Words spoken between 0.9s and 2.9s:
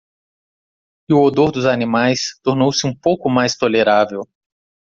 E o odor dos animais tornou-se